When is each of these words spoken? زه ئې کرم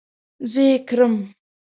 زه 0.51 0.61
ئې 0.69 0.77
کرم 0.87 1.15